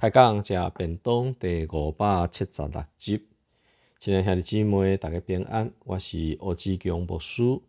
[0.00, 3.22] 开讲食便当第五百七十六集，
[3.98, 5.70] 亲爱兄弟姊妹，大家平安。
[5.84, 7.60] 我是欧志强牧师，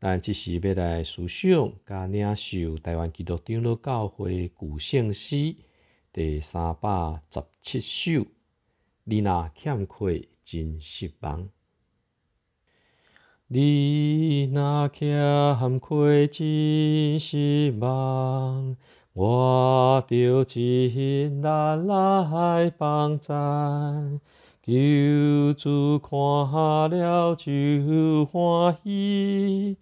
[0.00, 5.54] 咱即是要来思想甲领受台湾基督长老教会古圣诗
[6.14, 8.26] 第三百十七首。
[9.04, 11.46] 你若欠缺真失望，
[13.48, 18.74] 你若欠缺真失望。
[19.18, 24.20] 我着真心来帮赞，
[24.62, 29.78] 求主看了就欢喜，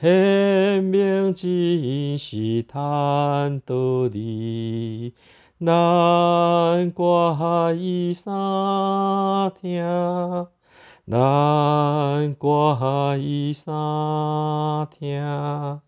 [0.00, 5.12] 显明真是叹道理，
[5.58, 9.84] 难怪伊三听，
[11.04, 15.78] 难怪伊三听。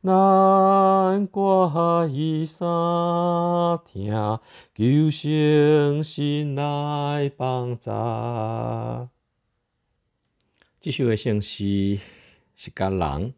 [0.00, 2.68] 难怪伊三
[3.84, 4.12] 听，
[4.72, 7.90] 求圣心来帮助。
[10.80, 11.98] 这首的圣诗
[12.54, 13.34] 是甲人、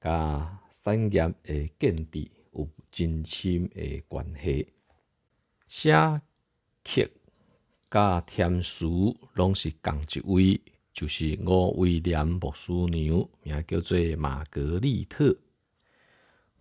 [0.00, 4.66] 甲产业的建立有真深的关系。
[5.68, 5.92] 写
[6.82, 7.12] 曲、
[7.90, 8.86] 甲填词
[9.34, 10.58] 拢是共一位，
[10.94, 15.36] 就是吴威廉牧师娘，名叫做玛格丽特。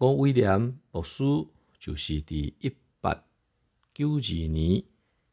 [0.03, 1.23] 吴威廉牧师
[1.79, 3.23] 就是伫一八
[3.93, 4.83] 九二年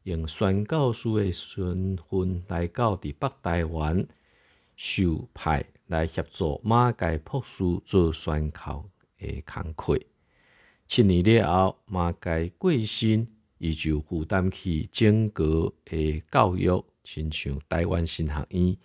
[0.03, 4.07] 用宣教师的身份来到伫北台湾，
[4.77, 9.99] 受派来协助马街牧师做宣教的工课。
[10.87, 13.27] 七年了后，马街过身，
[13.57, 18.77] 伊就负担起整个的教育，亲像台湾新学院，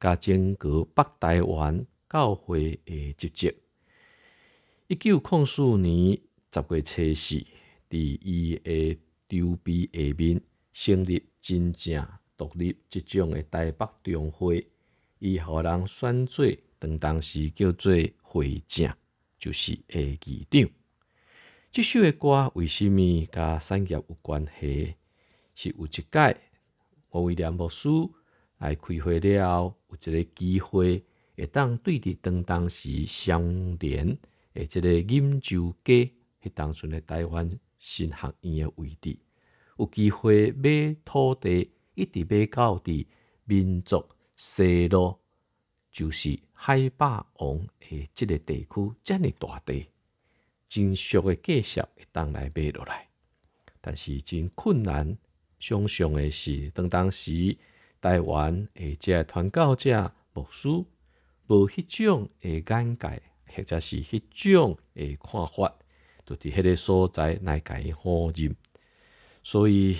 [0.00, 3.54] 甲整个北台湾教会的职责。
[4.88, 6.16] 一九零四年
[6.54, 7.44] 十月七日，
[7.90, 8.96] 伫伊的
[9.28, 10.40] 周边下面
[10.72, 12.06] 成立真正
[12.36, 14.64] 独立即种的台北中会，
[15.18, 16.46] 伊互人选做
[16.78, 17.92] 当当时叫做
[18.22, 18.96] 会长，
[19.40, 20.70] 就是下议长。
[21.72, 24.94] 即首的歌为虾米甲产业有关系？
[25.56, 26.36] 是有一届
[27.10, 27.88] 吴威廉牧师
[28.58, 31.02] 来开会了后，有一个机会
[31.36, 34.16] 会当对伫当当时相连。
[34.56, 36.10] 诶，即个饮酒街，
[36.42, 39.18] 迄当阵的台湾新学院的位置，
[39.78, 43.06] 有机会买土地，一直买到伫
[43.44, 44.02] 民族
[44.34, 45.18] 西路，
[45.92, 49.86] 就是海霸王诶，即个地区，遮尔大地，
[50.66, 53.08] 真俗诶介绍会当来买落来，
[53.80, 55.16] 但是真困难。
[55.58, 57.56] 想象的是，当当时
[58.00, 60.68] 台湾诶，即传教者牧师
[61.46, 63.22] 无迄种诶眼界。
[63.56, 64.22] 或者是迄
[64.52, 65.74] 种诶看法，
[66.26, 68.52] 就伫迄个所在来甲伊呼入，
[69.42, 69.96] 所以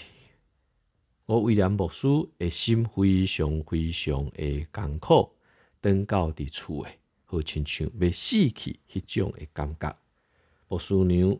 [1.25, 2.07] 我威廉牧师
[2.39, 5.33] 诶心非常非常诶艰苦，
[5.81, 9.97] 等到伫厝诶，好亲像要死去迄种诶感觉。
[10.69, 11.39] 牧师娘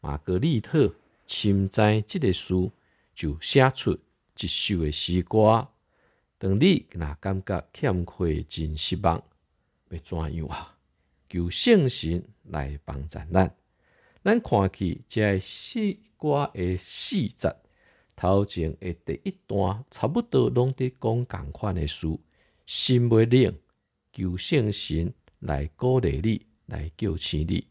[0.00, 0.94] 玛格丽特
[1.26, 2.70] 深知即个书，
[3.14, 3.98] 就写出
[4.38, 5.68] 一首诶诗歌。
[6.36, 9.24] 当你若感觉欠缺真失望，
[9.88, 10.73] 要怎样啊？
[11.28, 13.54] 求圣神来帮助咱，
[14.22, 17.54] 咱看起这诗歌的四节
[18.16, 22.06] 头前的第一段，差不多拢伫讲共款的事。
[22.66, 23.54] 心未冷，
[24.12, 27.66] 求圣神来鼓励你，来救起你。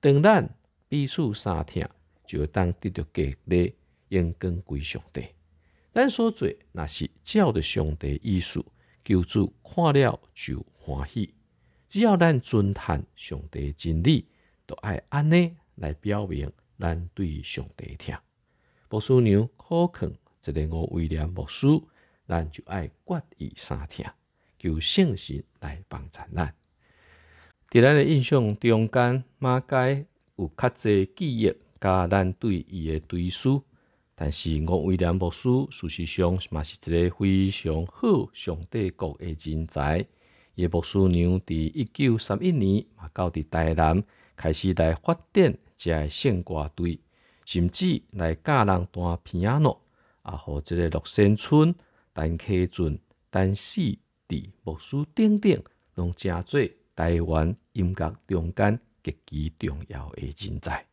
[0.00, 0.56] 当咱
[0.88, 1.88] 彼此相听，
[2.26, 3.74] 就当得到激励，
[4.08, 5.24] 应光归上帝。
[5.94, 8.62] 咱所做若是照着上帝意思，
[9.04, 11.32] 求主看了就欢喜。
[11.94, 14.26] 只要咱尊叹上帝真理，
[14.66, 18.12] 都爱安尼来表明咱对上帝听。
[18.90, 20.12] 牧师娘可肯
[20.44, 21.68] 一个我威廉牧师，
[22.26, 24.04] 咱就爱决意三听，
[24.58, 26.52] 求圣神来帮助咱。
[27.70, 33.62] 伫咱的印象中间，马街有较济记忆，甲咱对伊的追思。
[34.16, 40.04] 但是我威廉牧师事实上嘛是一个非常好上帝国的人才。
[40.54, 44.02] 叶牧师娘伫一九三一年嘛，到伫台南
[44.36, 47.00] 开始来发展遮圣歌队，
[47.44, 49.80] 甚至来教人弹皮亚诺，
[50.22, 51.74] 啊，互即个乐仙村、
[52.14, 52.98] 陈溪镇、
[53.32, 53.80] 陈四
[54.28, 55.62] 伫牧师等等，
[55.94, 56.60] 拢真做
[56.94, 60.86] 台湾音乐中间极其重要的人才。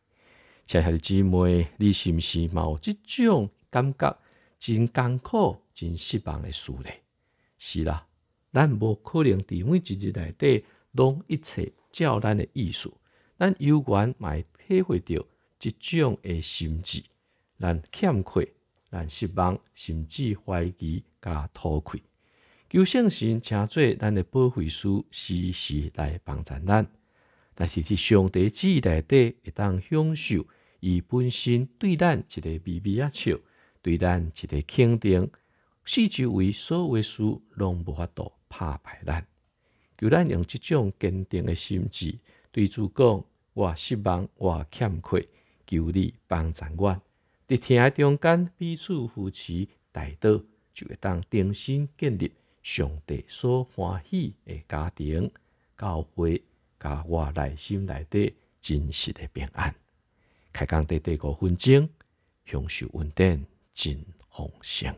[0.66, 4.18] 亲爱的姊妹，你是毋是也有即种感觉？
[4.58, 6.90] 真艰苦、真失望的事呢？
[7.58, 8.06] 是啦。
[8.52, 12.92] 咱无可能伫每一日内底拢一切照咱的意思，
[13.38, 15.24] 咱有缘会体会到
[15.58, 17.02] 即种的心志，
[17.58, 18.52] 咱欠缺、
[18.90, 22.02] 咱失望，甚至怀疑甲吐愧。
[22.68, 26.86] 求圣神请做咱的保惠师，时时来帮助咱。
[27.54, 30.46] 但是伫上帝旨内底，会当享受
[30.80, 33.38] 伊本身对咱一个微微啊笑，
[33.82, 35.30] 对咱一个肯定，
[35.84, 37.22] 四周围所有事
[37.54, 39.26] 拢无法度拍败咱。
[39.98, 42.18] 求咱用即种坚定的心智，
[42.50, 45.28] 对主讲：我失望，我欠缺，
[45.66, 47.00] 求你帮助我。
[47.46, 50.40] 伫听中间彼此扶持，带到
[50.72, 52.32] 就会当重新建立。
[52.62, 55.28] 上帝所欢喜的家庭
[55.76, 56.40] 教会，
[56.78, 59.74] 甲我内心内底真实的平安，
[60.52, 61.88] 开工短短五分钟，
[62.46, 63.44] 享受稳定
[63.74, 64.94] 真丰盛。